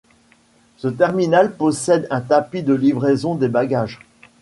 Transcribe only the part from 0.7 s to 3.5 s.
Ce terminal possède un tapis de livraison des